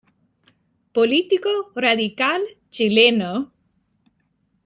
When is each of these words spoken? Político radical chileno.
Político 0.95 1.51
radical 1.75 2.41
chileno. 2.71 3.51